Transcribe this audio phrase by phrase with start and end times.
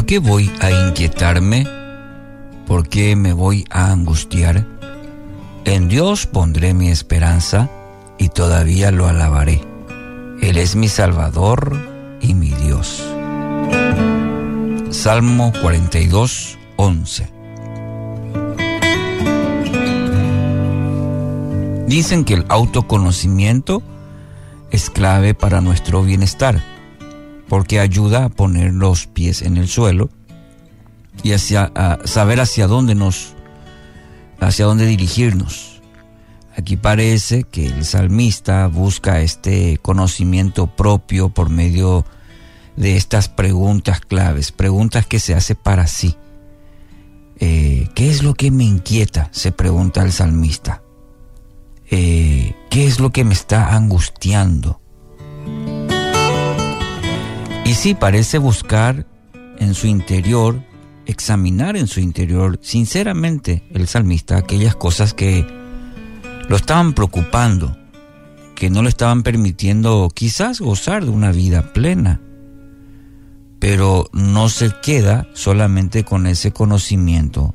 [0.00, 1.66] ¿Por qué voy a inquietarme?
[2.66, 4.64] ¿Por qué me voy a angustiar?
[5.66, 7.68] En Dios pondré mi esperanza
[8.16, 9.60] y todavía lo alabaré.
[10.40, 11.76] Él es mi Salvador
[12.22, 13.04] y mi Dios.
[14.88, 17.30] Salmo 42, 11.
[21.88, 23.82] Dicen que el autoconocimiento
[24.70, 26.62] es clave para nuestro bienestar,
[27.50, 30.08] porque ayuda a poner los pies en el suelo
[31.24, 33.34] y hacia, a saber hacia dónde nos,
[34.38, 35.82] hacia dónde dirigirnos.
[36.56, 42.04] Aquí parece que el salmista busca este conocimiento propio por medio
[42.76, 46.14] de estas preguntas claves, preguntas que se hace para sí.
[47.40, 49.28] Eh, ¿Qué es lo que me inquieta?
[49.32, 50.84] Se pregunta el salmista.
[51.90, 54.79] Eh, ¿Qué es lo que me está angustiando?
[57.70, 59.06] Y sí, parece buscar
[59.60, 60.60] en su interior,
[61.06, 65.46] examinar en su interior sinceramente el salmista aquellas cosas que
[66.48, 67.76] lo estaban preocupando,
[68.56, 72.20] que no le estaban permitiendo quizás gozar de una vida plena.
[73.60, 77.54] Pero no se queda solamente con ese conocimiento,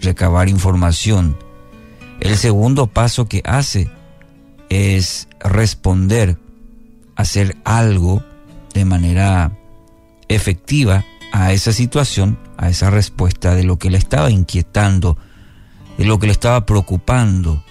[0.00, 1.36] recabar información,
[2.20, 3.90] el segundo paso que hace
[4.68, 6.38] es responder,
[7.16, 8.22] hacer algo
[8.78, 9.50] de manera
[10.28, 15.18] efectiva a esa situación, a esa respuesta de lo que le estaba inquietando,
[15.98, 17.62] de lo que le estaba preocupando.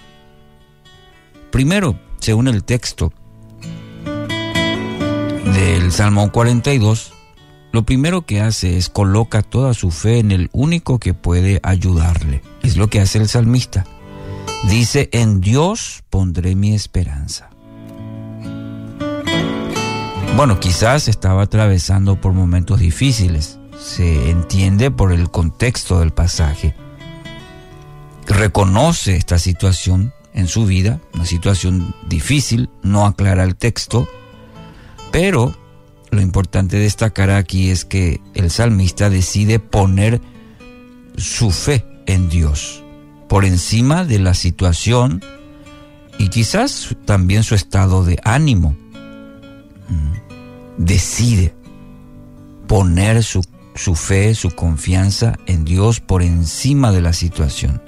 [1.50, 3.14] Primero, según el texto
[5.56, 7.14] del Salmo 42,
[7.72, 12.42] lo primero que hace es coloca toda su fe en el único que puede ayudarle.
[12.64, 13.86] Es lo que hace el salmista.
[14.68, 17.50] Dice, en Dios pondré mi esperanza.
[20.38, 26.76] Bueno, quizás estaba atravesando por momentos difíciles, se entiende por el contexto del pasaje.
[28.28, 34.08] Reconoce esta situación en su vida, una situación difícil, no aclara el texto,
[35.12, 35.58] pero
[36.12, 40.22] lo importante destacar aquí es que el salmista decide poner
[41.18, 42.84] su fe en Dios
[43.28, 45.24] por encima de la situación
[46.20, 48.76] y quizás también su estado de ánimo.
[50.78, 51.54] Decide
[52.68, 53.44] poner su,
[53.76, 57.82] su fe, su confianza en Dios por encima de la situación.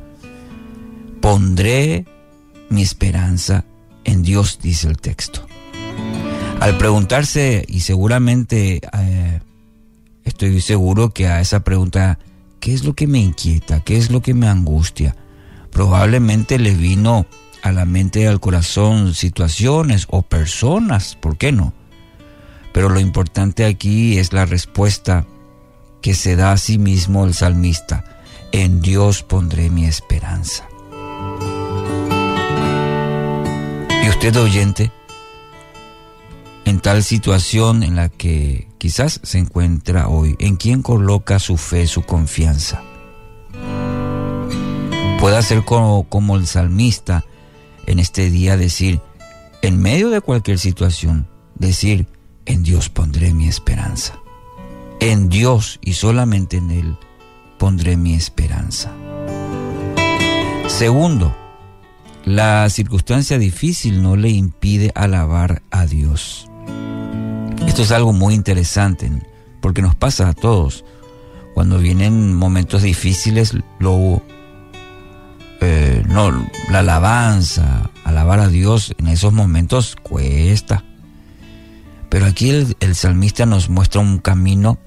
[1.21, 2.05] Pondré
[2.69, 3.65] mi esperanza
[4.03, 5.45] en Dios, dice el texto.
[6.59, 9.39] Al preguntarse, y seguramente eh,
[10.25, 12.19] estoy seguro que a esa pregunta,
[12.59, 13.81] ¿qué es lo que me inquieta?
[13.81, 15.15] ¿Qué es lo que me angustia?
[15.69, 17.25] probablemente le vino
[17.61, 21.73] a la mente y al corazón situaciones o personas, ¿por qué no?
[22.73, 25.25] Pero lo importante aquí es la respuesta
[26.01, 28.03] que se da a sí mismo el salmista.
[28.51, 30.67] En Dios pondré mi esperanza.
[34.03, 34.91] Y usted oyente,
[36.65, 41.85] en tal situación en la que quizás se encuentra hoy, ¿en quién coloca su fe,
[41.87, 42.81] su confianza?
[45.19, 47.25] pueda ser como, como el salmista
[47.85, 49.01] en este día decir,
[49.61, 52.07] en medio de cualquier situación, decir,
[52.49, 54.19] en Dios pondré mi esperanza.
[54.99, 56.97] En Dios y solamente en Él
[57.59, 58.91] pondré mi esperanza.
[60.67, 61.35] Segundo,
[62.25, 66.49] la circunstancia difícil no le impide alabar a Dios.
[67.67, 69.11] Esto es algo muy interesante
[69.61, 70.83] porque nos pasa a todos.
[71.53, 73.53] Cuando vienen momentos difíciles,
[75.61, 76.31] eh, no,
[76.71, 80.83] la alabanza, alabar a Dios en esos momentos cuesta.
[82.09, 84.79] Pero aquí el, salmista nos muestra un camino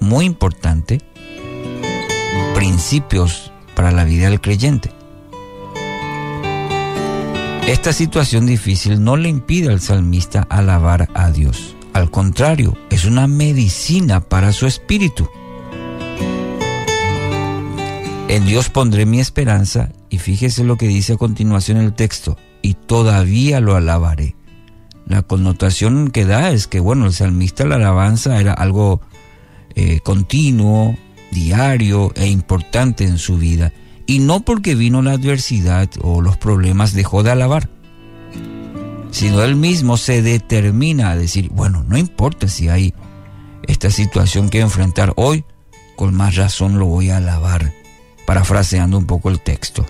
[0.00, 1.00] muy importante,
[2.54, 4.90] principios para la vida del creyente.
[7.66, 11.76] Esta situación difícil no le impide al salmista alabar a Dios.
[11.92, 15.28] Al contrario, es una medicina para su espíritu.
[18.28, 22.74] En Dios pondré mi esperanza y fíjese lo que dice a continuación el texto, y
[22.74, 24.36] todavía lo alabaré.
[25.10, 29.00] La connotación que da es que, bueno, el salmista la alabanza era algo
[29.74, 30.96] eh, continuo,
[31.32, 33.72] diario e importante en su vida,
[34.06, 37.68] y no porque vino la adversidad o los problemas dejó de alabar,
[39.10, 42.94] sino él mismo se determina a decir, bueno, no importa si hay
[43.66, 45.44] esta situación que enfrentar hoy,
[45.96, 47.72] con más razón lo voy a alabar
[48.26, 49.84] parafraseando un poco el texto.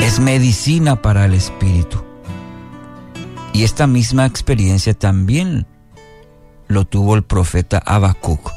[0.00, 2.11] Es medicina para el espíritu.
[3.52, 5.66] Y esta misma experiencia también
[6.68, 8.50] lo tuvo el profeta Habacuc.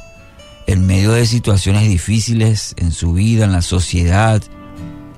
[0.68, 4.42] En medio de situaciones difíciles en su vida, en la sociedad,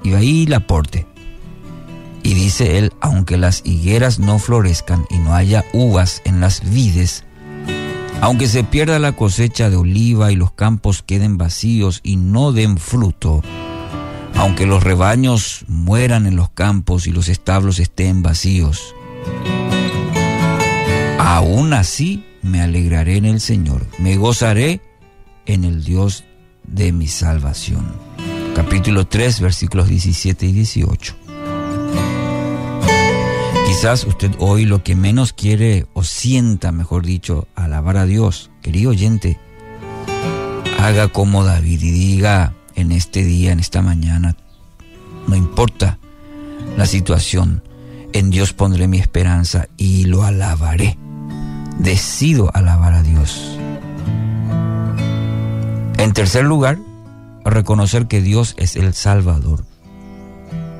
[0.03, 1.05] y ahí la porte.
[2.23, 7.23] Y dice él, aunque las higueras no florezcan y no haya uvas en las vides,
[8.19, 12.77] aunque se pierda la cosecha de oliva y los campos queden vacíos y no den
[12.77, 13.43] fruto,
[14.35, 18.95] aunque los rebaños mueran en los campos y los establos estén vacíos,
[21.27, 24.79] aún así me alegraré en el Señor, me gozaré
[25.45, 26.23] en el Dios
[26.63, 27.85] de mi salvación.
[28.55, 31.15] Capítulo 3, versículos 17 y 18.
[33.67, 38.49] Quizás usted hoy lo que menos quiere o sienta, mejor dicho, alabar a Dios.
[38.61, 39.37] Querido oyente,
[40.79, 44.37] haga como David y diga en este día, en esta mañana,
[45.27, 45.99] no importa
[46.77, 47.63] la situación,
[48.13, 50.97] en Dios pondré mi esperanza y lo alabaré.
[51.79, 53.57] Decido alabar a Dios.
[55.97, 56.77] En tercer lugar,
[57.43, 59.65] reconocer que Dios es el Salvador.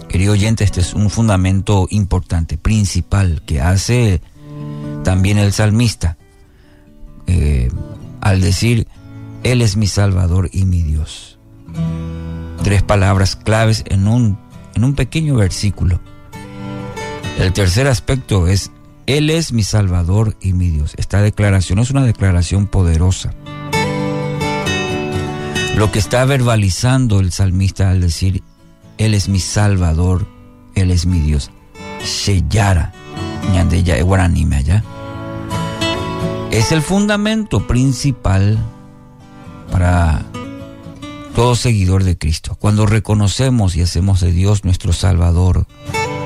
[0.07, 4.21] Querido oyente, este es un fundamento importante, principal, que hace
[5.03, 6.17] también el salmista
[7.27, 7.69] eh,
[8.21, 8.88] al decir,
[9.43, 11.38] Él es mi Salvador y mi Dios.
[12.63, 14.38] Tres palabras claves en un,
[14.75, 16.00] en un pequeño versículo.
[17.38, 18.71] El tercer aspecto es,
[19.07, 20.94] Él es mi Salvador y mi Dios.
[20.98, 23.33] Esta declaración es una declaración poderosa.
[25.77, 28.44] Lo que está verbalizando el salmista al decir,
[28.98, 30.27] Él es mi Salvador,
[30.75, 31.51] Él es mi Dios.
[32.04, 32.92] Sheyara,
[34.54, 34.83] allá.
[36.51, 38.57] Es el fundamento principal
[39.71, 40.21] para
[41.33, 42.57] todo seguidor de Cristo.
[42.60, 45.65] Cuando reconocemos y hacemos de Dios nuestro Salvador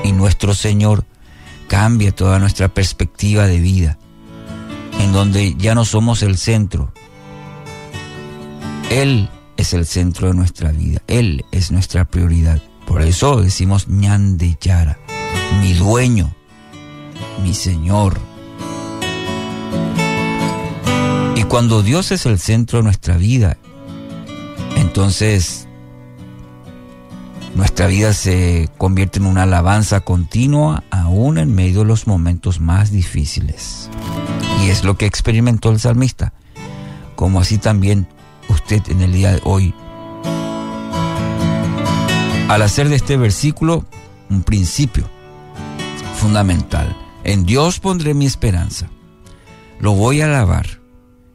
[0.02, 1.04] y nuestro Señor,
[1.68, 3.98] cambia toda nuestra perspectiva de vida,
[5.00, 6.92] en donde ya no somos el centro.
[8.90, 11.00] Él es el centro de nuestra vida.
[11.06, 12.60] Él es nuestra prioridad.
[12.86, 14.98] Por eso decimos Ñande Yara,
[15.60, 16.34] mi dueño,
[17.42, 18.18] mi Señor.
[21.36, 23.56] Y cuando Dios es el centro de nuestra vida,
[24.76, 25.68] entonces
[27.54, 32.90] nuestra vida se convierte en una alabanza continua aún en medio de los momentos más
[32.90, 33.90] difíciles.
[34.62, 36.32] Y es lo que experimentó el salmista,
[37.14, 38.06] como así también
[38.48, 39.74] usted en el día de hoy.
[42.48, 43.86] Al hacer de este versículo
[44.30, 45.08] un principio
[46.16, 46.96] fundamental.
[47.24, 48.88] En Dios pondré mi esperanza.
[49.80, 50.80] Lo voy a alabar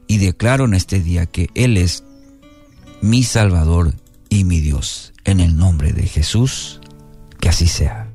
[0.08, 2.04] y declaro en este día que Él es
[3.02, 3.94] mi Salvador
[4.30, 5.14] y mi Dios.
[5.24, 6.80] En el nombre de Jesús,
[7.40, 8.07] que así sea.